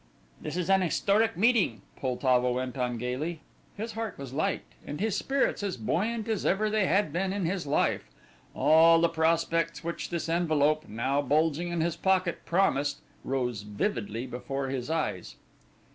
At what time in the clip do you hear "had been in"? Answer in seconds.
6.87-7.45